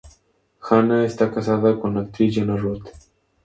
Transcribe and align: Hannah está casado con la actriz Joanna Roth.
Hannah 0.67 1.05
está 1.05 1.31
casado 1.31 1.79
con 1.79 1.93
la 1.93 2.01
actriz 2.01 2.33
Joanna 2.35 2.57
Roth. 2.57 2.89